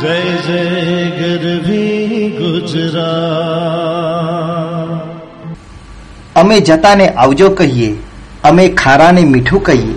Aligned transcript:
જય 0.01 0.21
જય 0.47 0.63
ગરવી 1.11 2.31
ગુજરાત. 2.39 3.09
અમે 6.37 6.61
જતાને 6.61 7.09
આવજો 7.09 7.51
કહીએ, 7.51 7.97
અમે 8.45 8.69
ખારાને 8.69 9.21
મીઠું 9.21 9.65
કહીએ. 9.65 9.95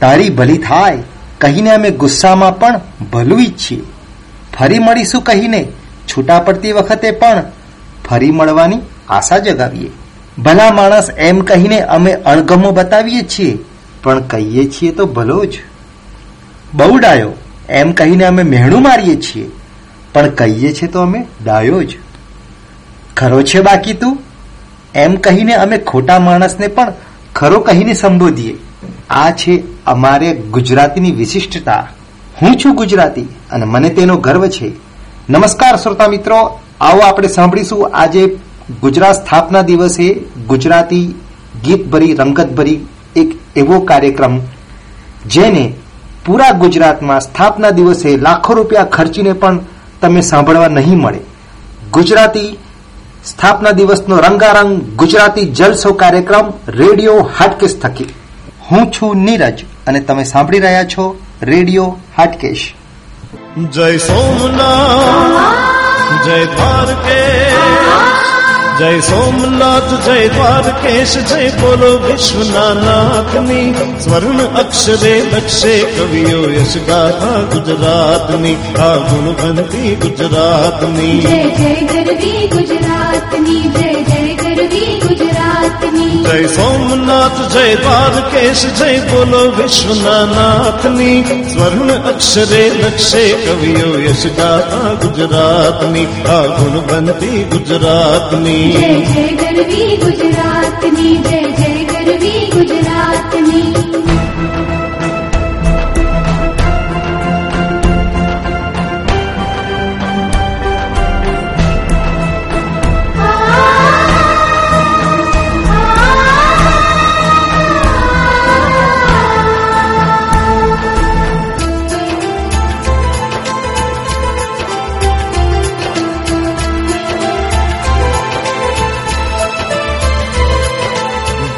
તારી 0.00 0.30
ભલી 0.30 0.58
થાય, 0.58 1.02
કહીને 1.40 1.70
અમે 1.70 1.90
ગુસ્સામાં 1.90 2.58
પણ 2.58 2.80
ભલું 3.12 3.42
ઈચ્છીએ. 3.42 3.82
ફરી 4.58 4.78
મળીશું 4.78 5.22
કહીને. 5.22 5.68
છૂટા 6.08 6.38
પડતી 6.38 6.72
વખતે 6.72 7.10
પણ 7.10 7.42
ફરી 8.08 8.30
મળવાની 8.30 8.80
આશા 9.08 9.38
જગાવીએ. 9.38 9.90
ભલા 10.38 10.70
માણસ 10.70 11.10
એમ 11.10 11.40
કહીને 11.40 11.80
અમે 11.80 12.12
અણગમો 12.12 12.70
બતાવીએ 12.70 13.22
છીએ, 13.22 13.58
પણ 14.02 14.20
કહીએ 14.20 14.64
છીએ 14.68 14.92
તો 14.92 15.06
ભલો 15.06 15.44
જ. 15.44 15.58
બહુ 16.74 16.98
ડાયો 16.98 17.32
એમ 17.68 17.92
કહીને 17.92 18.24
અમે 18.24 18.42
મહેણું 18.42 18.82
મારીએ 18.82 19.16
છીએ, 19.16 19.50
પણ 20.12 20.30
કહીએ 20.30 20.72
છીએ 20.72 20.88
તો 20.88 21.00
અમે 21.00 21.26
ડાયો 21.44 21.82
જ. 21.82 21.98
ખરો 23.16 23.42
છે 23.42 23.60
બાકી 23.60 23.92
તું? 23.92 24.18
એમ 24.94 25.14
કહીને 25.16 25.54
અમે 25.54 25.78
ખોટા 25.78 26.18
માણસને 26.18 26.66
પણ 26.66 26.92
ખરો 27.34 27.60
કહીને 27.60 27.94
સંબોધીએ. 27.94 28.54
આ 29.10 29.30
છે 29.30 29.62
અમારે 29.86 30.34
ગુજરાતીની 30.34 31.12
વિશિષ્ટતા. 31.12 31.88
હું 32.42 32.56
છું 32.56 32.74
ગુજરાતી. 32.74 33.28
અને 33.50 33.64
મને 33.64 33.88
તેનો 33.88 34.16
ગર્વ 34.16 34.46
છે. 34.48 34.68
નમસ્કાર 35.30 35.76
શ્રોતા 35.76 36.08
મિત્રો, 36.08 36.60
આવો 36.80 37.00
આપણે 37.00 37.28
સાંભળીશું 37.28 37.90
આજે 37.94 38.38
ગુજરાત 38.80 39.14
સ્થાપના 39.14 39.62
દિવસે 39.62 40.14
ગુજરાતી 40.48 41.14
ગીતભરી, 41.64 42.14
રંગતભરી 42.14 42.86
એક 43.16 43.28
એવો 43.56 43.80
કાર્યક્રમ 43.80 44.40
જેને 45.26 45.74
પૂરા 46.26 46.50
ગુજરાતમાં 46.50 47.20
સ્થાપના 47.20 47.70
દિવસે 47.70 48.16
લાખો 48.16 48.54
રૂપિયા 48.54 48.84
ખર્ચીને 48.84 49.32
પણ 49.32 49.60
તમે 50.00 50.20
સાંભળવા 50.20 50.68
નહીં 50.68 50.98
મળે. 50.98 51.20
ગુજરાતી 51.92 52.58
સ્થાપના 53.24 53.70
દિવસનો 53.70 54.16
રંગારંગ 54.16 54.72
ગુજરાતી 54.96 55.44
જલસો 55.44 55.92
કાર્યક્રમ 55.92 56.46
રેડિયો 56.68 57.18
હાટકેશ 57.38 57.78
થકી. 57.80 58.08
હું 58.70 58.90
છું 58.90 59.16
નીરજ 59.16 59.64
અને 59.86 60.00
તમે 60.00 60.24
સાંભળી 60.24 60.58
રહ્યા 60.58 60.84
છો 60.84 61.18
રેડિયો 61.42 61.96
હાટકેશ. 62.16 62.74
જય 63.50 63.98
સોમનાથ, 63.98 65.38
જય 66.24 66.46
દ્વારકેશ, 66.46 67.56
જય 68.78 69.00
સોમનાથ, 69.00 70.04
જય 70.04 70.28
દ્વારકેશ, 70.28 71.16
જય 71.16 71.50
બોલો 71.50 71.98
વિશ્વનાથની 71.98 73.74
સ્વર્ણ 73.98 74.40
અક્ષરે 74.54 75.22
લક્ષે 75.32 75.80
કવિઓ 75.80 76.50
યશ 76.50 76.76
ગાથા 76.86 77.42
ગુજરાતની, 77.52 78.56
આ 78.78 78.96
ગુણવંતી 78.96 79.94
ગુજરાતની. 79.94 81.20
જય 81.20 81.50
જય 81.50 82.46
ગુજરાતની, 82.46 83.62
જય 83.62 83.94
જય 84.04 84.19
જય 86.10 86.46
સોમનાથ, 86.46 87.52
જય 87.52 87.74
દ્વારકેશ, 87.74 88.66
જય 88.66 88.98
બોલો 88.98 89.50
વિશ્વનાથની. 89.50 91.22
સ્વર્ણ 91.22 91.92
અક્ષરે 91.92 92.70
લક્ષે 92.70 93.32
કવિઓ 93.32 94.00
યશ 94.00 94.26
ગાતા 94.36 94.94
ગુજરાતની. 94.94 96.06
આ 96.28 96.46
ગુણવંતી 96.46 97.44
ગુજરાતની. 97.44 98.72
જય 98.72 99.04
જય 99.04 99.36
ગરવી 99.36 99.96
ગુજરાતની, 99.96 101.16
જય 101.16 101.42
જય 101.42 101.84
ગરવી 101.84 102.50
ગુજરાતની. 102.50 103.79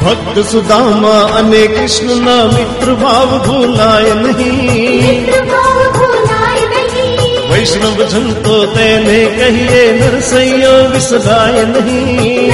ભક્ત 0.05 0.39
સુદામા 0.39 1.19
અને 1.37 1.67
કૃષ્ણના 1.67 2.43
મિત્ર 2.45 2.93
ભાવ 2.93 3.37
ભૂલાય 3.37 4.13
નહીં. 4.13 5.07
મિત્ર 5.07 5.41
ભાવ 5.41 5.91
ભૂલાય 5.91 6.65
નહીં. 6.69 7.51
વૈષ્ણવ 7.51 8.03
જન 8.03 8.33
તો 8.33 8.65
તેને 8.65 9.25
કહીએ 9.25 9.99
નરસૈયો 9.99 10.91
વિસરાય 10.91 11.65
નહીં. 11.65 12.51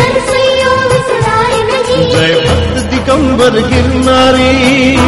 જય 2.10 2.36
ભક્ત 2.36 2.90
દિગંબર 2.92 3.50
ગિરનારી. 3.50 5.00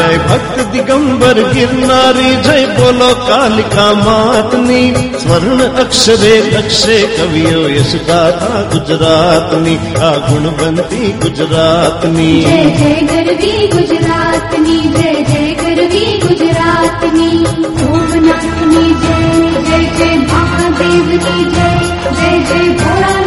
જય 0.00 0.18
ભક્ત 0.18 0.72
દિગંબર 0.72 1.52
ગિરનારી, 1.52 2.36
જય 2.36 2.66
બોલો 2.66 3.14
કાલિકા 3.14 3.92
માતની. 3.92 4.94
સ્વર્ણ 5.22 5.60
અક્ષરે 5.62 6.42
લક્ષે 6.52 7.02
કવિઓ 7.02 7.68
યશગાથા 7.68 8.62
ગુજરાતની, 8.62 9.78
આ 10.02 10.16
ગુણવંતી 10.16 11.12
ગુજરાતની. 11.12 12.44
જય 12.44 12.64
જય 12.64 13.06
ગરવી 13.06 13.68
ગુજરાતની, 13.68 14.80
જય 14.80 15.24
જય 15.24 15.54
ગરવી 15.54 16.20
ગુજરાતની. 16.28 17.44
ભોગનાથની 17.62 18.94
જય 18.94 19.18
જય 19.62 19.84
જય 19.84 20.16
મહાદેવની 20.16 21.44
જય 21.44 21.68
જય 22.16 22.38
જય 22.38 22.68
ભોળાનાથની 22.68 23.19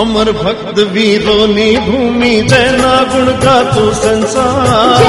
અમર 0.00 0.32
ભક્ત 0.32 0.78
વીરોની 0.78 1.76
ભૂમિ 1.76 2.34
જેના 2.42 3.02
ગુણ 3.02 3.24
ગાતું 3.44 3.94
સંસાર. 3.94 5.02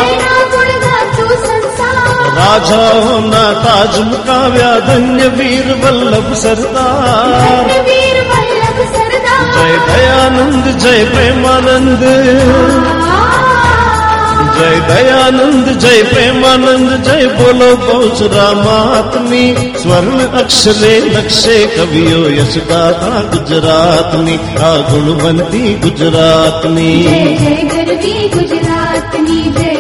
રાજાઓના 2.37 3.51
તાજ 3.65 3.99
મુકાવ્યા 3.99 4.79
ધન્ય 4.79 5.27
વીર 5.27 5.67
વલ્લભ 5.83 6.33
સરદાર. 6.33 7.29
જય 9.55 9.77
દયાનંદ 9.87 10.65
જય 10.83 11.05
પ્રેમાનંદ. 11.05 12.03
જય 14.51 14.69
દયાનંદ 14.89 15.67
જય 15.77 15.93
પ્રેમાનંદ 16.05 16.89
જય 17.07 17.17
બોલો 17.37 17.69
પૌચ 17.83 18.19
રામાત્મી 18.33 19.49
સ્વર્ણ 19.75 20.37
અક્ષરે 20.41 20.93
લક્ષે 21.07 21.57
કવિઓ 21.75 22.21
યશ 22.31 22.57
ગાથા 22.69 23.21
ગુજરાતની 23.33 24.39
આ 24.63 24.73
ગુણવંતી 24.89 25.73
ગુજરાતની 25.83 26.97
જય 27.39 27.55
ગરવી 27.73 28.27
ગુજરાતની 28.35 29.45
જય 29.53 29.71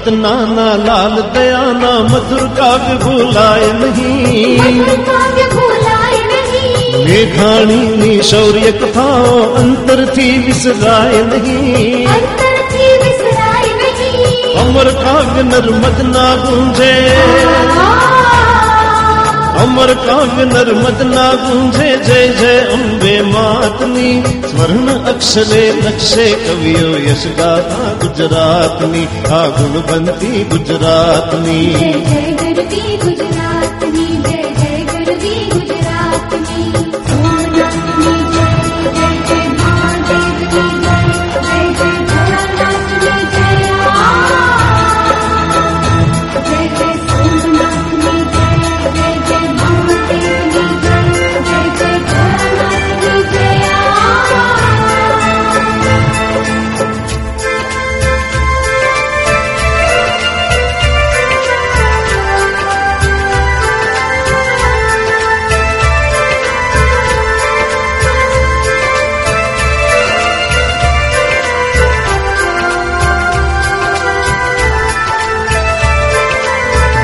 वतना 0.00 0.34
ना 0.56 0.66
लाल 0.84 1.16
दया 1.32 1.60
ना 1.80 1.90
मधुर 2.10 2.44
काव्य 2.58 2.92
भूलाए 3.02 3.66
नहीं 3.80 4.78
मेघाणी 7.04 7.80
नी 8.00 8.12
शौर्य 8.30 8.72
कथाओ 8.80 9.34
अंतर 9.62 10.04
थी 10.16 10.26
विसराए 10.46 11.22
नहीं 11.32 12.06
अमर 14.62 14.90
काव्य 15.04 15.42
नर्मद 15.52 16.00
ना 16.14 16.26
गूंजे 16.44 16.92
અમર 19.62 19.94
કાવ્ય 19.94 20.44
નર્મદ 20.44 21.14
ના 21.14 21.34
ગુંજે, 21.34 21.96
જય 21.96 22.28
જય 22.28 22.58
અંબે 22.58 23.20
માતની. 23.20 24.22
સ્વર્ણ 24.50 25.04
અક્ષરે 25.04 25.72
નક્ષે 25.86 26.30
કવિઓ 26.30 27.08
યશ 27.08 27.26
ગાથા 27.38 27.92
ગુજરાતની. 27.92 29.08
આ 29.30 29.46
ગુણવંતી 29.46 30.44
ગુજરાતની. 30.44 31.74
જય 31.74 31.92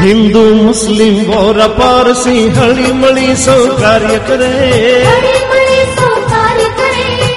હિન્દુ 0.07 0.55
મુસ્લિમ 0.55 1.25
ગોર 1.25 1.69
પારસી 1.69 2.49
હળી 2.49 2.93
મળી 2.93 3.35
સૌ 3.35 3.67
કાર્ય 3.67 4.19
કરે. 4.19 5.07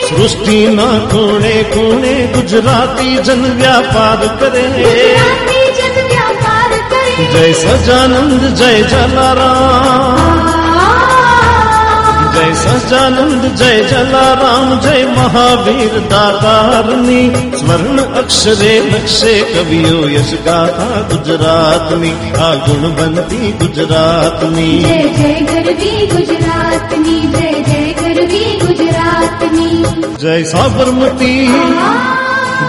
સૃષ્ટિના 0.09 0.83
ખૂણે 0.83 1.63
ખૂણે 1.63 2.27
ગુજરાતી 2.33 3.17
જન 3.17 3.57
વ્યાપાર 3.57 4.35
કરે. 4.39 4.67
જય 7.33 7.53
સજાનંદ 7.53 8.45
જય 8.45 8.81
જલારામ. 8.81 10.38
સજાનંદ 12.69 13.45
જય 13.55 13.83
જલારામ 13.83 14.79
જય 14.79 15.05
મહાવીર 15.05 15.93
દાતારની 16.09 17.27
સ્વર્ણ 17.59 17.99
અક્ષરે 17.99 18.73
નક્ષે 18.79 19.33
કવિઓ 19.43 19.99
યશ 20.09 20.33
ગાથા 20.45 20.99
ગુજરાતની 21.11 22.13
આ 22.39 22.55
ગુણવંતી 22.55 23.51
ગુજરાતની. 23.51 24.81
જય 30.19 30.43
સાબરમતી 30.43 31.47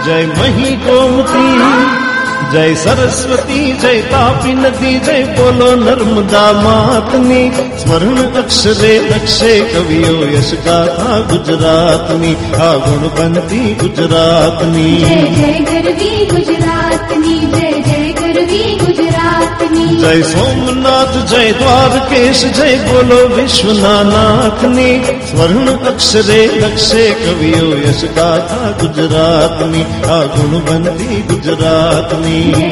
જય 0.07 0.27
મહી 0.27 0.77
ગોમતી 0.77 2.10
જય 2.53 2.75
સરસ્વતી, 2.75 3.73
જય 3.73 4.01
તાપી 4.01 4.53
નદી, 4.53 4.99
જય 4.99 5.23
બોલો 5.23 5.77
નર્મદા 5.77 6.53
માતની. 6.53 7.51
સ્મરણ 7.51 8.43
અક્ષરે 8.43 8.99
લક્ષે 8.99 9.61
કવિઓ 9.61 10.35
યશ 10.35 10.55
ગાથા 10.65 11.21
ગુજરાતની 11.21 12.37
આ 12.61 12.75
ગુણવંતી 12.75 13.77
ગુજરાતની. 13.81 14.97
જય 14.97 15.35
જય 15.35 15.65
કરવી 15.65 16.27
ગુજરાતની, 16.27 17.39
જય 17.39 17.83
જય 17.83 18.13
કરવી 18.13 18.75
ગુજરાતની. 18.75 19.00
જય 19.61 20.13
સોમનાથ 20.23 21.17
જય 21.31 21.41
દ્વારકેશ 21.53 22.43
જય 22.51 22.69
બોલો 22.85 23.19
વિશ્વના 23.33 23.97
નાથની 24.05 24.95
સ્વર્ણ 25.27 25.69
અક્ષરે 25.91 26.39
લક્ષે 26.55 27.03
કવિઓ 27.19 27.67
યશ 27.83 28.05
ગાથા 28.17 28.71
ગુજરાતની 28.81 29.83
આ 30.09 30.21
ગુણબંધી 30.37 31.19
ગુજરાતની 31.31 32.71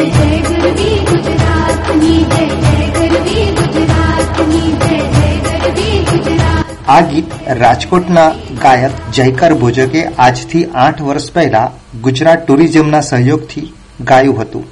આ 6.89 7.01
ગીત 7.11 7.37
રાજકોટના 7.61 8.31
ગાયક 8.63 9.05
જયકર 9.13 9.53
ભોજકે 9.55 10.07
આજથી 10.07 10.65
આઠ 10.79 11.03
વર્ષ 11.03 11.31
પહેલા 11.33 11.69
ગુજરાત 12.03 12.45
ટુરિઝમના 12.47 13.01
સહયોગથી 13.03 13.69
ગાયું 14.05 14.43
હતું. 14.43 14.67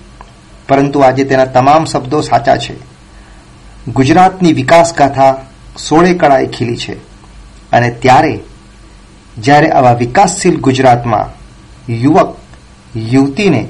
પરંતુ 0.69 1.01
આજે 1.01 1.25
તેના 1.25 1.45
તમામ 1.45 1.85
શબ્દો 1.85 2.21
સાચા 2.21 2.57
છે. 2.57 2.75
ગુજરાતની 3.93 4.53
વિકાસ 4.53 4.95
ગાથા 4.95 5.37
સોળે 5.89 6.15
કળાએ 6.15 6.47
ખીલી 6.47 6.77
છે 6.77 6.95
અને 7.73 7.91
ત્યારે, 7.91 8.41
જ્યારે 9.39 9.71
આવા 9.71 9.93
વિકાસશીલ 9.93 10.57
ગુજરાતમાં 10.61 11.27
યુવક, 11.93 12.37
યુવતીને 12.97 13.69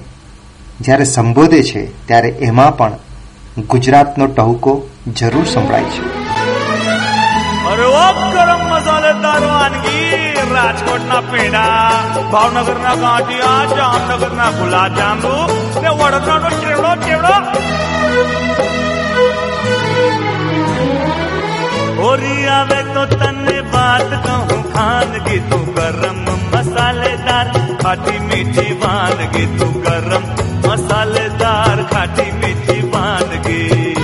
જ્યારે 0.80 1.04
સંબોધે 1.04 1.62
છે, 1.62 2.06
ત્યારે 2.06 2.28
એમાં 2.28 2.76
પણ 2.76 2.92
ગુજરાતનો 3.68 4.26
ટહુકો 4.26 4.88
જરૂર 5.06 5.44
સંભળાય 5.44 5.84
છે. 5.84 6.02
ગરમ 8.32 8.62
મસાલેદાર 8.68 9.42
વાનગી 9.42 10.32
રાજકોટના 10.54 11.20
પેંડા, 11.20 11.90
ભાવનગરના 12.32 12.94
ગાંઠિયા, 12.94 13.64
જામનગરના 13.76 14.50
ગુલાબ 14.50 14.96
જાંબુ 14.96 15.65
ને 15.86 15.92
વડોદરાનો 15.92 16.48
ચેવડો 16.60 16.92
ચેવડો 17.02 17.34
હોરી 21.98 22.46
આવે 22.48 22.80
તો 22.88 23.04
તને 23.12 23.56
વાત 23.74 24.10
કહું 24.24 24.64
ખાનગી 24.72 25.40
તું 25.50 25.64
ગરમ 25.76 26.18
મસાલેદાર 26.52 27.46
ખાટી 27.82 28.20
મીઠી 28.24 28.74
વાનગી 28.82 29.46
તું 29.58 29.74
ગરમ 29.84 30.26
મસાલેદાર 30.66 31.78
ખાટી 31.92 32.30
મીઠી 32.34 32.82
વાનગી 32.92 33.94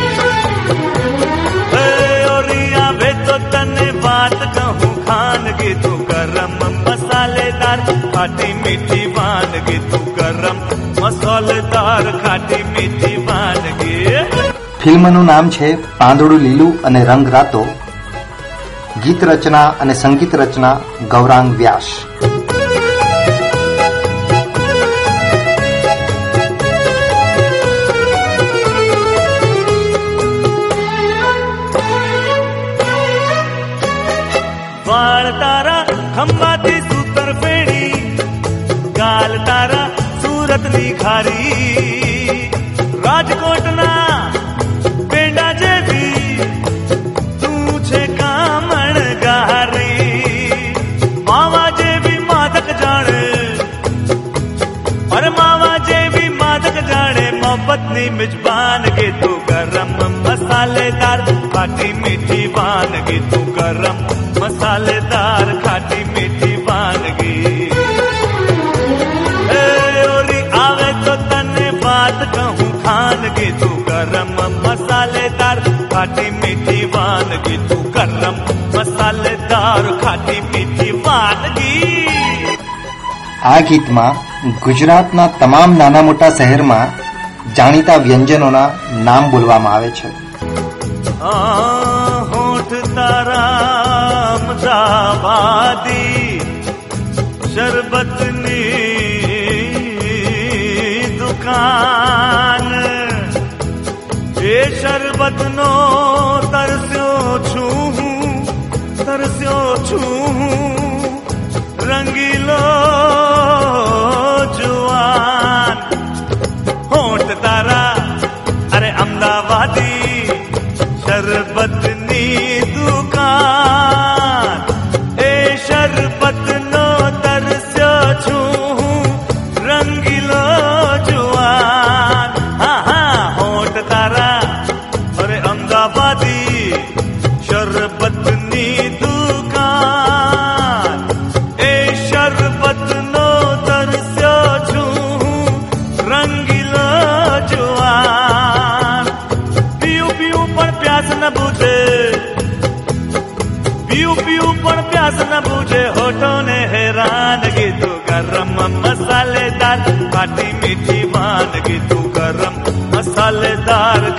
ઓરિયા 2.36 2.92
વે 3.00 3.12
તો 3.26 3.38
તને 3.48 3.88
વાત 4.04 4.38
કહું 4.54 4.94
ખાનગી 5.06 5.74
તું 5.82 6.00
ગરમ 6.06 6.60
મસાલેદાર 6.86 7.78
ખાટી 7.88 8.61
મસાલેદાર 11.02 12.18
ખાટી 12.18 12.62
મીઠી 12.62 13.16
વાનગી 13.16 14.06
ફિલ્મનું 14.82 15.26
નામ 15.26 15.50
છે 15.50 15.98
પાંદડું 15.98 16.40
લીલું 16.40 16.82
અને 16.82 17.04
રંગ 17.04 17.28
રાતો. 17.32 17.62
ગીત 19.02 19.24
રચના 19.24 19.68
અને 19.80 19.94
સંગીત 19.94 20.34
રચના 20.34 20.74
ગૌરાંગ 21.10 21.50
વ્યાસ. 21.56 21.88
વાળ 34.86 35.28
સુરતની 40.72 40.92
ખારી 40.94 42.50
રાજકોટના 43.04 44.32
પેંડા 45.10 45.52
જેવી 45.54 46.46
તું 47.40 47.82
છે 47.82 48.00
કામણ 48.12 49.00
ગારી 49.22 50.62
માવા 51.26 51.68
જેવી 51.72 52.20
માદક 52.22 52.70
જાણે 52.80 53.20
અરે 55.10 55.30
માવા 55.32 55.76
જેવી 55.82 56.30
માદક 56.38 56.80
જાણે 56.86 57.26
મોહબ્બતની 57.36 58.08
મિજબાન 58.12 58.90
કે 58.92 59.08
તું 59.20 59.38
ગરમ 59.48 59.94
મસાલેદાર 60.24 61.20
ખાટી 61.28 61.92
મીઠી 61.96 62.46
વાનગી 62.56 63.22
તું 63.30 63.48
ગરમ 63.54 64.11
આ 83.50 83.60
ગીતમાં 83.68 84.18
ગુજરાતના 84.64 85.28
તમામ 85.38 85.72
નાના 85.78 86.02
મોટા 86.08 86.28
શહેરમાં 86.38 86.92
જાણીતા 87.56 87.96
વ્યંજનોના 88.04 88.68
નામ 89.06 89.24
બોલવામાં 89.32 89.74
આવે 89.76 89.90
છે. 89.98 90.10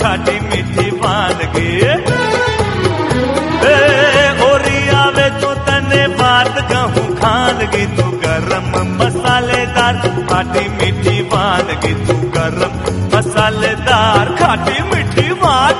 खाटी 0.03 0.39
मीठी 0.49 0.87
बाँध 1.01 1.39
गे 1.55 1.93
ओरिया 4.45 5.03
वे 5.15 5.27
तो 5.41 5.51
तने 5.67 6.01
बात 6.19 6.55
कहूँ, 6.71 7.07
खान 7.19 7.57
गी 7.73 7.85
तू 7.97 8.05
गरम 8.23 8.67
मसालेदार। 8.99 9.95
खाटी 10.29 10.63
मीठी 10.77 11.17
बाँध 11.31 11.69
गी 11.83 11.93
तू 12.07 12.15
गरम 12.35 12.73
मसालेदार। 13.15 14.25
खाटी 14.39 14.77
मीठी 14.89 15.27
बाँध 15.43 15.72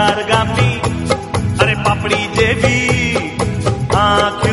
તાર 0.00 0.20
ગામની 0.28 0.76
અરે 1.62 1.72
પાપડી 1.84 2.26
જેવી 2.36 3.24
આંખ 3.98 4.49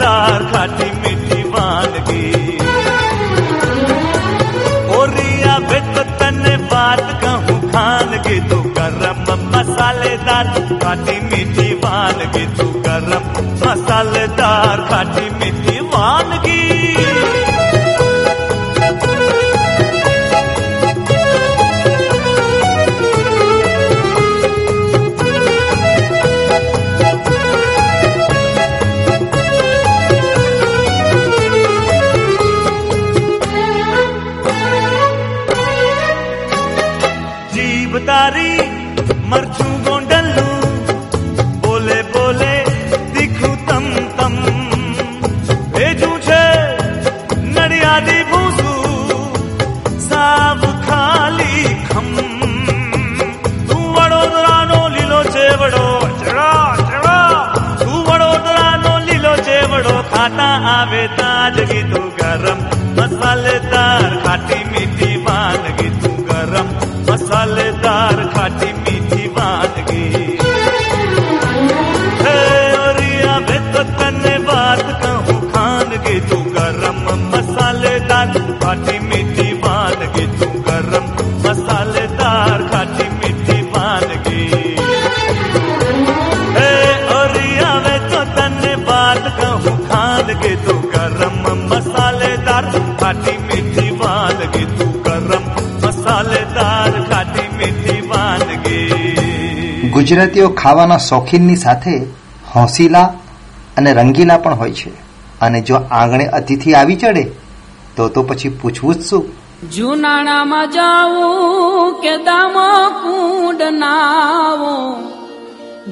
मज़ेदार 0.00 0.44
खाटी 0.52 0.90
मीठी 1.00 1.42
वानगी। 1.50 2.26
ओरिया 4.96 5.58
बेट 5.68 5.96
बात 6.70 7.02
कहूँ 7.22 7.58
खानगी, 7.70 8.38
तू 8.48 8.60
गरम 8.78 9.20
मसालेदार 9.52 10.46
खाटी 10.82 11.18
मीठी 11.20 11.68
वानगी, 11.84 12.46
तू 12.56 12.68
गरम 12.80 13.28
मसालेदार 13.62 14.86
खाटी 14.90 15.28
मीठी 15.38 15.78
वानगी। 15.92 16.79
ગુજરાતીઓ 100.00 100.48
ખાવાના 100.48 100.96
શોખીનની 100.96 101.56
સાથે 101.56 102.06
હોંસીલા 102.54 103.04
અને 103.76 103.92
રંગીલા 103.92 104.38
પણ 104.38 104.54
હોય 104.54 104.72
છે. 104.72 104.90
અને 105.40 105.60
જો 105.60 105.76
આંગણે 105.76 106.26
અતિથિ 106.26 106.74
આવી 106.74 106.96
ચડે, 106.96 107.30
તો 107.96 108.08
તો 108.08 108.22
પછી 108.22 108.48
પૂછવું 108.48 108.94
જ 108.94 109.04
શું? 109.04 109.26
જુનાળામાં 109.70 110.70
જાવું 110.70 112.02
કે 112.02 112.16
દામો 112.16 112.90
કુંડ 112.90 113.62
નાવો 113.62 114.96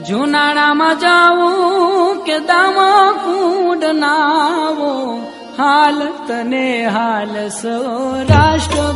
જુનાળામાં 0.03 0.99
જાવું 0.99 2.25
કે 2.25 2.39
દામો 2.39 3.13
કુંડ 3.13 3.85
નાવો 3.85 5.19
હાલ 5.59 6.09
તને 6.29 6.87
હાલ 6.87 7.49
સૌરાષ્ટ્ર 7.49 8.93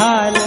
हाल 0.00 0.39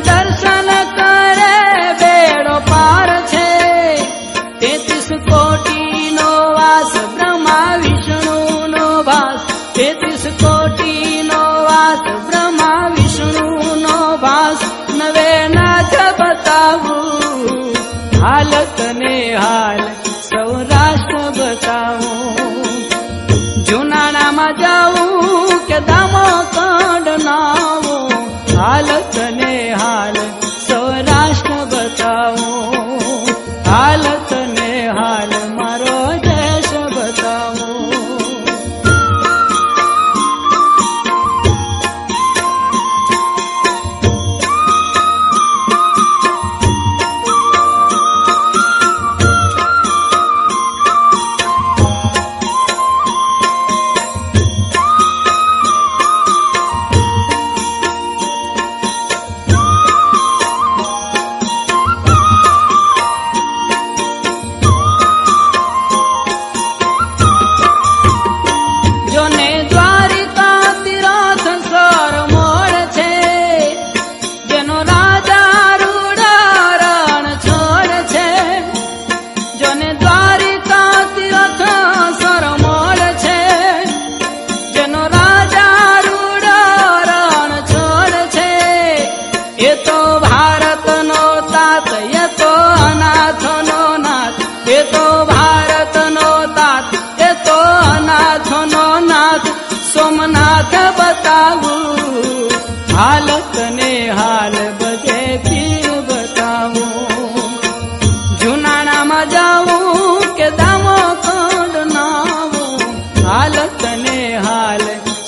ದರ್ಶನಕ 0.00 0.98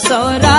sorrow. 0.09 0.56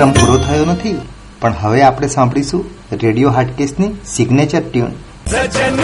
કાર્યક્રમ 0.00 0.12
પૂરો 0.18 0.36
થયો 0.38 0.64
નથી 0.64 0.98
પણ 1.40 1.54
હવે 1.62 1.82
આપણે 1.82 2.08
સાંભળીશું 2.08 2.62
radio 3.02 3.30
હાટકેસની 3.30 3.90
signature 4.06 4.62
tune 4.72 4.92
Sajan 5.26 5.74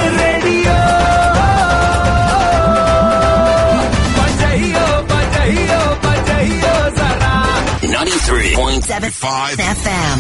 FM. 9.76 10.18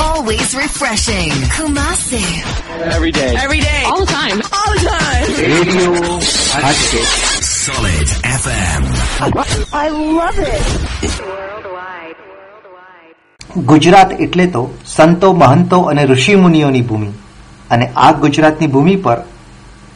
Always 0.00 0.48
refreshing. 0.56 1.30
Kumasi. 1.56 2.24
Every 2.96 3.12
day. 3.12 3.32
Every 3.44 3.60
day. 3.60 3.82
All 3.86 4.00
the 4.00 4.12
time. 4.12 4.38
All 4.58 4.70
the 4.74 4.82
time. 4.88 5.26
Radio 5.46 5.90
Solid 7.64 8.08
FM. 8.42 8.82
I 9.84 9.88
love 10.18 10.38
it. 10.50 11.53
Gujarat 13.56 14.20
એટલે 14.20 14.46
તો 14.46 14.74
સંતો, 14.86 15.32
મહંતો 15.32 15.80
અને 15.80 16.04
ઋષિમુનિઓની 16.04 16.80
ભૂમિ. 16.80 17.06
અને 17.70 17.92
આ 17.96 18.12
ગુજરાતની 18.12 18.66
ભૂમિ 18.66 18.96
પર 18.96 19.16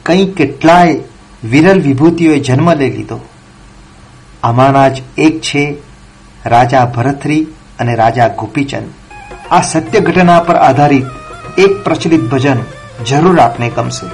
કંઈ 0.07 0.27
કેટલાય 0.27 1.01
વિરલ 1.45 1.81
વિભૂતિઓએ 1.81 2.41
જન્મ 2.41 2.75
લઈ 2.75 2.97
લીધો. 2.97 3.21
આમાંના 4.43 4.89
જ 4.89 5.03
એક 5.19 5.41
છે, 5.41 5.77
રાજા 6.47 6.85
ભરથરી 6.85 7.47
અને 7.79 7.95
રાજા 7.95 8.29
ગોપીચંદ. 8.29 8.89
આ 9.51 9.63
સત્ય 9.63 10.01
ઘટના 10.01 10.41
પર 10.41 10.55
આધારિત 10.55 11.05
એક 11.59 11.85
પ્રચલિત 11.85 12.21
ભજન 12.21 12.57
જરૂર 13.09 13.39
આપને 13.39 13.71
ગમશે. 13.77 14.07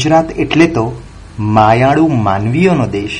ગુજરાત 0.00 0.28
એટલે 0.38 0.66
તો 0.66 0.82
માયાળુ 1.38 2.04
માનવીઓનો 2.08 2.86
દેશ. 2.86 3.16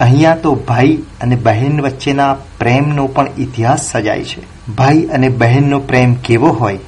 અહીંયા 0.00 0.34
તો 0.34 0.50
ભાઈ 0.68 0.96
અને 1.20 1.36
બહેન 1.36 1.80
વચ્ચેના 1.80 2.34
પ્રેમનો 2.58 3.06
પણ 3.06 3.28
ઇતિહાસ 3.38 3.84
સજાય 3.92 4.24
છે. 4.24 4.42
ભાઈ 4.76 5.06
અને 5.06 5.28
બહેનનો 5.28 5.78
પ્રેમ 5.80 6.14
કેવો 6.14 6.50
હોય, 6.60 6.78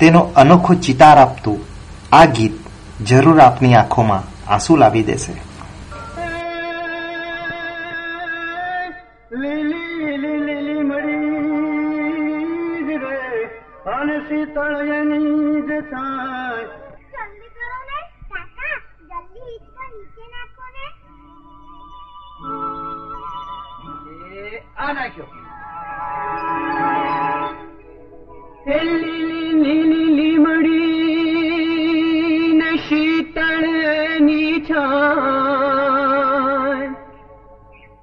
તેનો 0.00 0.20
અનોખો 0.36 0.74
ચિતાર 0.74 1.18
આપતું 1.18 1.58
આ 2.12 2.24
ગીત 2.24 2.54
જરૂર 3.08 3.40
આપની 3.40 3.74
આંખોમાં 3.74 4.22
આંસુ 4.52 4.76
લાવી 4.76 5.02
દેશે. 5.02 5.34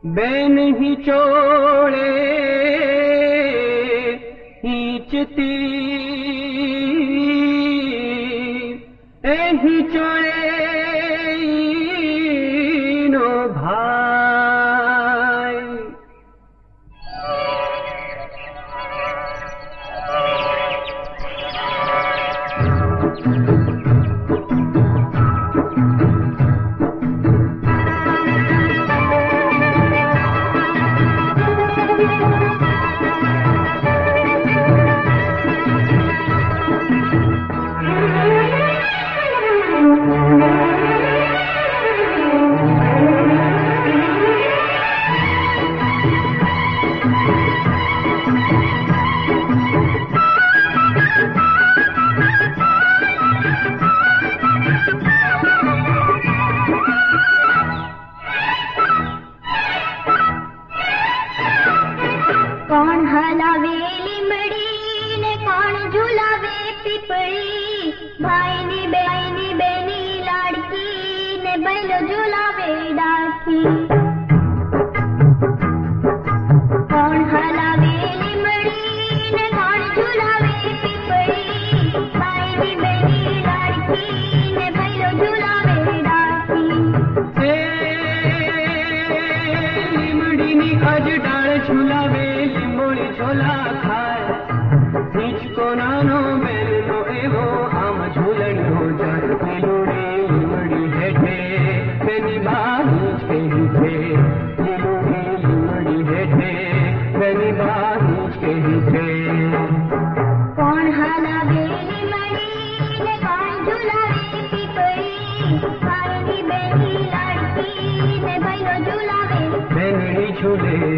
બેન 0.03 0.57
હિચોળે 0.75 2.40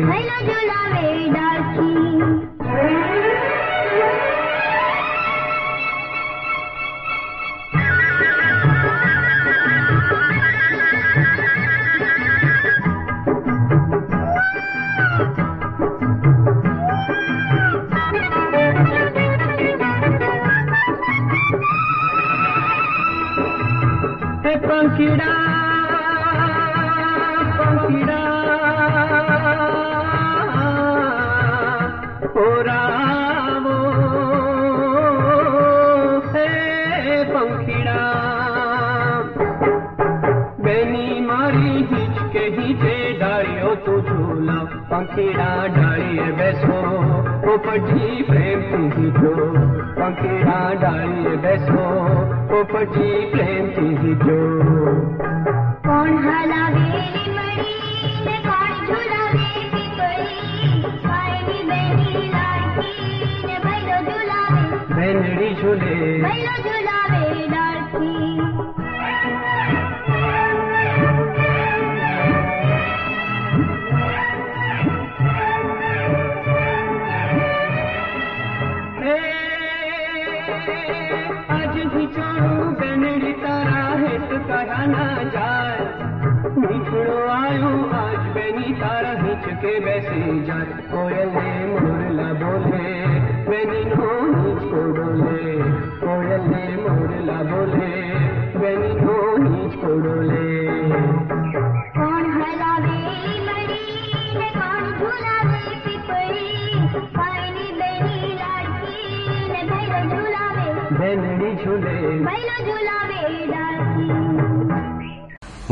I 0.06 0.20
love 0.20 0.47
you, 0.47 0.68
love. 0.68 0.93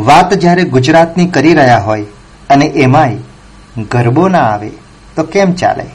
વાત 0.06 0.34
જ્યારે 0.36 0.64
ગુજરાતની 0.76 1.28
કરી 1.28 1.54
રહ્યા 1.54 1.80
હોય 1.80 2.06
અને 2.50 2.68
એમાંય 2.86 3.86
ગરબો 3.88 4.28
ના 4.30 4.46
આવે 4.48 4.72
તો 5.16 5.24
કેમ 5.34 5.54
ચાલે? 5.54 5.86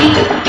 beat 0.00 0.16
it. 0.16 0.39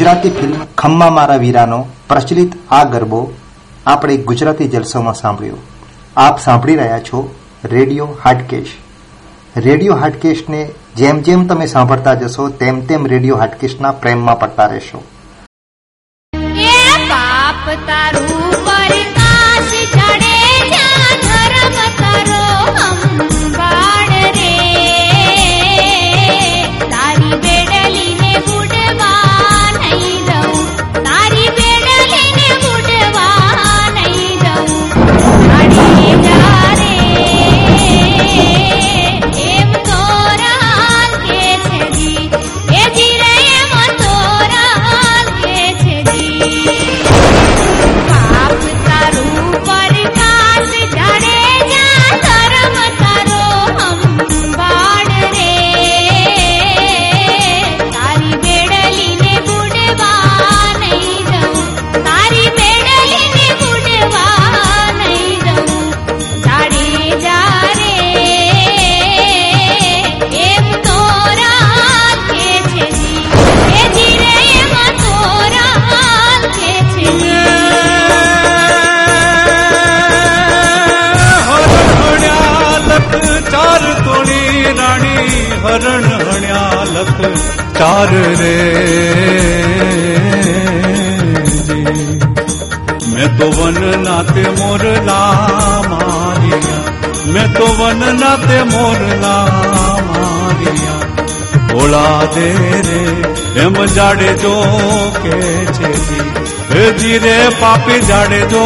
ગુજરાતી 0.00 0.30
ફિલ્મ 0.30 0.60
ખમ્મા 0.78 1.10
મારા 1.10 1.36
વીરાનો 1.36 1.86
પ્રચલિત 2.08 2.52
આ 2.70 2.84
ગરબો 2.84 3.32
આપણે 3.86 4.16
ગુજરાતી 4.16 4.68
જલસોમાં 4.68 5.14
સાંભળ્યો. 5.14 5.56
આપ 6.16 6.40
સાંભળી 6.40 6.76
રહ્યા 6.76 6.98
છો 6.98 7.34
રેડિયો 7.64 8.08
હાટકેશ. 8.24 8.76
રેડિયો 9.56 9.96
હાટકેશને 9.96 10.70
જેમ 10.96 11.20
જેમ 11.20 11.46
તમે 11.46 11.66
સાંભળતા 11.66 12.14
જશો, 12.14 12.48
તેમ 12.48 12.86
તેમ 12.86 13.06
રેડિયો 13.06 13.36
હાટકેશના 13.36 13.92
પ્રેમમાં 13.92 14.40
પડતા 14.40 14.66
રહેશો. 14.66 15.04
તારું 17.86 18.49
તાર 87.80 88.10
રે 88.40 88.54
મેં 93.12 93.30
તો 93.38 93.46
વન 93.56 93.78
નાતે 94.02 94.44
મોરલા 94.58 95.20
મારિયા 95.90 96.82
મેં 97.34 97.48
તો 97.54 97.68
વન 97.78 98.02
નાતે 98.20 98.58
મોરલા 98.72 99.38
મારિયા 100.08 100.98
ભોળા 101.70 102.20
દે 102.34 102.48
રે 102.88 103.00
એમ 103.56 103.80
જાડે 103.94 104.30
જો 104.42 104.54
કે 105.18 105.38
છે 105.72 105.90
હે 106.70 106.84
ધીરે 106.98 107.36
પાપી 107.60 108.00
જાડે 108.04 108.40
જો 108.48 108.64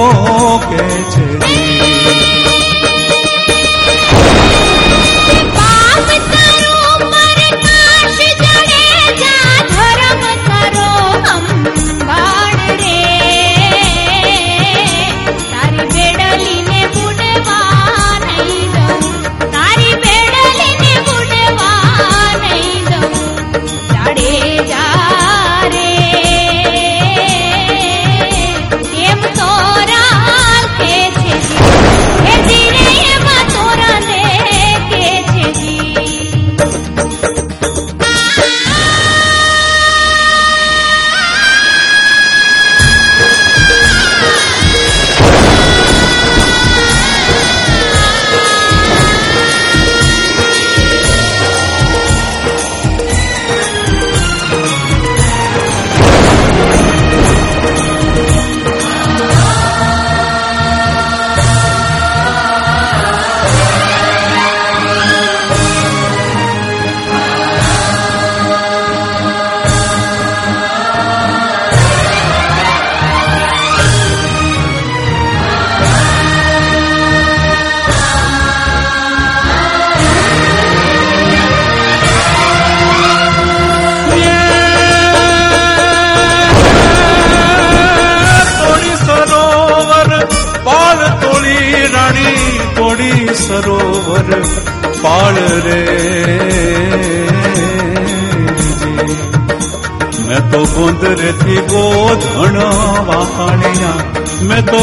કે 0.64 0.82
છે 1.12 1.24
પાપ 5.56 6.08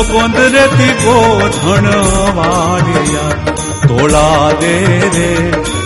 તો 0.01 0.07
ગોંદરેથી 0.07 0.93
ગોધણ 1.03 1.87
તોળા 3.87 4.51
દે 4.59 4.99
રે, 4.99 5.33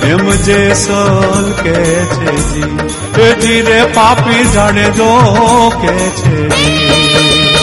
એમ 0.09 0.31
જે 0.31 0.73
સલ 0.73 1.53
કે 1.63 2.05
છે 2.05 2.35
જી. 2.35 2.77
એ 3.21 3.33
જી 3.33 3.61
પાપી 3.93 4.45
જાણે 4.53 4.83
જો 4.83 5.11
કે 5.81 5.97
છે 6.09 6.49
પાપ 6.49 7.54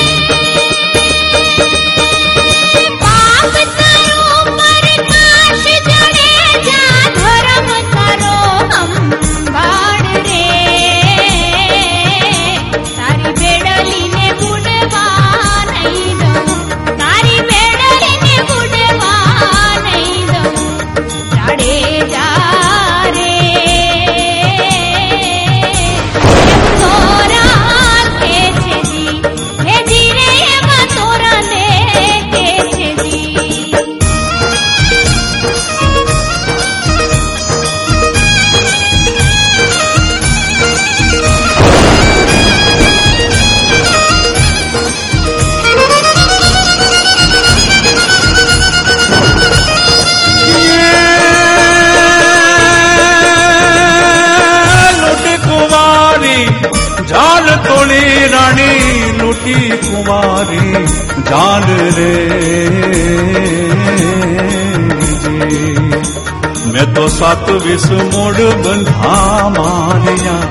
સાત 67.23 67.51
વીસ 67.51 67.91
મોડ 67.91 68.37
બંધા 68.67 69.49
માર્યા. 69.49 70.43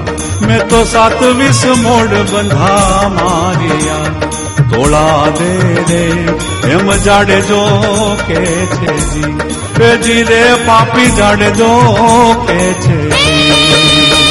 મેં 0.48 0.68
તો 0.68 0.84
સાત 0.84 1.24
વીસ 1.24 1.66
મોડ 1.66 2.10
બંધા 2.32 3.12
માર્યા. 3.14 4.06
તોળા 4.70 5.28
દે 5.40 5.74
રે 5.90 6.04
એમ 6.72 6.92
જાડે 6.92 7.42
જો 7.42 7.66
કે 8.28 8.66
છે 8.66 8.98
જી. 8.98 9.38
જી 9.98 10.24
રે 10.24 10.54
પાપી 10.66 11.12
જાડે 11.12 11.52
જો 11.52 11.72
કે 12.48 12.74
છે 12.74 13.10
પાપ 13.10 14.31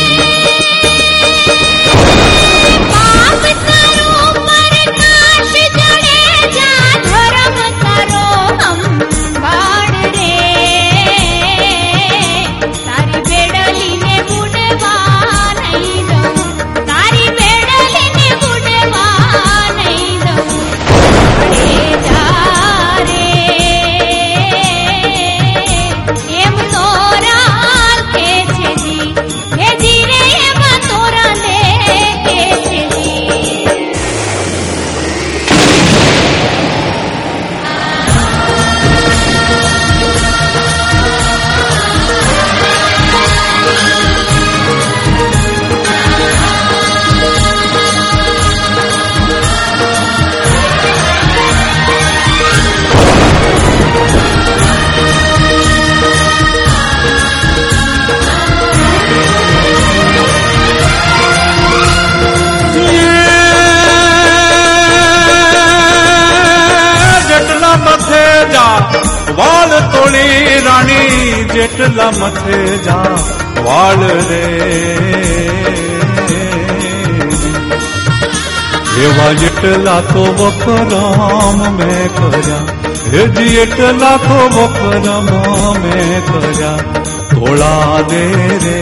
મથે 72.12 72.58
જા 72.78 73.16
વાળ 73.64 74.02
રે 74.28 74.44
એવા 79.00 79.32
જેટલા 79.34 80.00
તો 80.02 80.24
વખરામ 80.34 81.60
મેં 81.76 82.10
કર્યા 82.10 82.62
હેજી 83.12 83.54
એટલા 83.58 84.16
તો 84.18 84.40
વકરામ 84.50 85.30
મેં 85.78 86.12
કર્યા 86.22 86.76
તોળા 87.30 88.02
દે 88.08 88.24
રે 88.58 88.76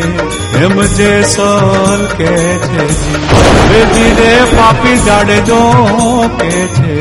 એમ 0.61 0.76
જે 0.97 1.11
સર 1.24 2.01
કે 2.16 2.35
છે 2.64 3.83
ધીરે 3.93 4.33
પાપી 4.57 4.99
જાડે 5.07 5.39
જો 5.43 5.62
કે 6.37 6.53
છે 6.74 6.93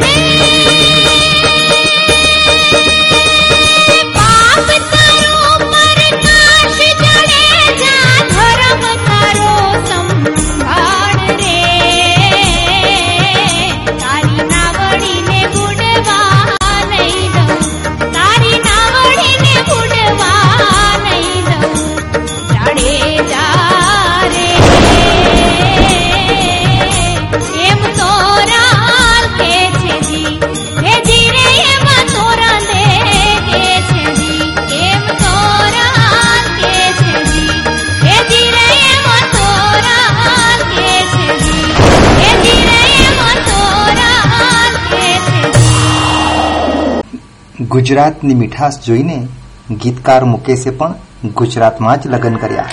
ગુજરાતની 47.88 48.36
મીઠાશ 48.36 48.86
જોઈને 48.86 49.28
ગીતકાર 49.72 50.24
મુકેશે 50.24 50.70
પણ 50.70 50.94
ગુજરાતમાં 51.36 52.02
જ 52.02 52.08
લગ્ન 52.08 52.36
કર્યા. 52.36 52.66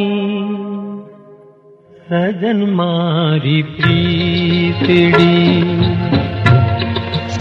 સજન 2.09 2.75
મારી 2.75 3.63
પ્રીતડી 3.63 5.94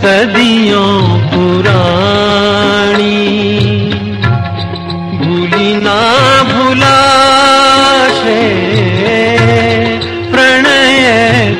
सदियों 0.04 0.96
पुराणी। 1.28 3.20
भूली 5.18 5.70
ना 5.76 5.94
भुलाशे 6.50 8.42
प्रणय 10.32 11.06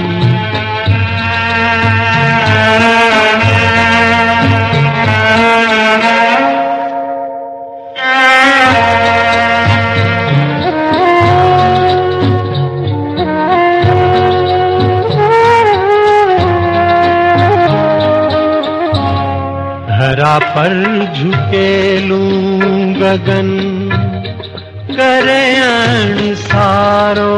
पर 20.39 20.73
झुके 21.15 21.99
लूं 21.99 22.93
गगन 22.95 23.49
करण 24.91 26.35
सारो। 26.35 27.35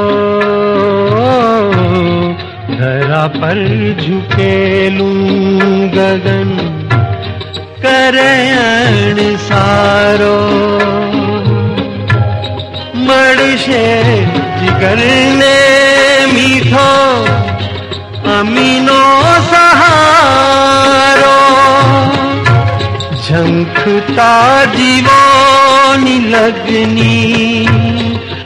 धरा 2.79 3.25
पर 3.35 3.61
झुके 4.01 4.89
लूं 4.89 5.89
गगन 5.95 6.51
करयाण 7.85 9.17
सारो। 9.45 10.37
मड़शे 13.07 13.85
जिगर 14.59 14.99
मर्शे 15.39 15.55
मीठो 16.33 16.89
अमीनो 18.39 19.01
सा 19.51 19.68
जीवाणी 24.75 26.17
लग्नी 26.31 27.65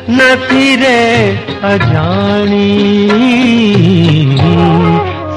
नरे 0.10 1.02
अजी 1.70 2.68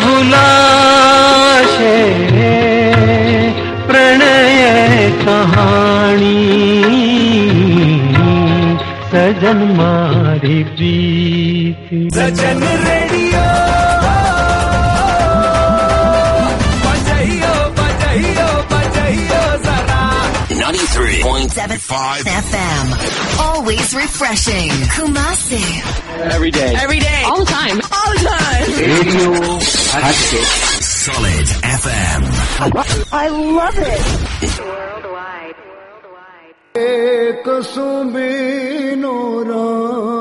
भुला 0.03 0.76
सजन 9.47 9.61
मारी 9.78 10.57
प्रीति 10.76 11.99
सजन 12.14 12.62
रेडियो 12.86 13.42
बजाइयो 16.86 17.53
बजाइयो 17.78 18.49
बजाइयो 18.72 19.42
जरा 19.66 20.01
93.75 20.62 22.32
FM 22.42 22.86
always 23.47 23.94
refreshing. 24.01 24.72
Kumasi. 24.97 25.62
Every 26.34 26.51
day. 26.59 26.72
Every 26.84 26.99
day. 27.07 27.22
All 27.30 27.44
the 27.44 27.51
time. 27.53 27.78
All 28.01 28.11
the 28.16 28.22
time. 28.26 28.68
Radio 28.94 29.30
Hatchet 30.03 30.49
solid 30.90 31.47
FM 31.82 32.22
I 33.24 33.28
love 33.28 33.78
it. 33.94 34.05
Worldwide. 34.70 35.57
Worldwide. 35.72 36.55
Hey. 36.74 37.06
સુબીનો 37.62 39.16
રંગ 39.42 40.16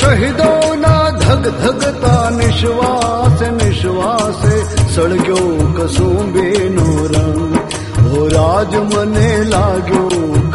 शहीदो 0.00 0.52
ना 0.84 0.94
धगता 1.20 2.14
निश्वास 2.36 3.42
निश्वासे 3.58 4.56
सणग्यो 4.94 5.40
कसुम्बे 5.78 6.48
नो 6.76 6.88
रंग 7.12 7.54
ओ 8.12 8.26
राज 8.34 8.74
मने 8.92 9.30
लाग्यो 9.52 10.04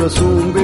कसुम्बे 0.01 0.62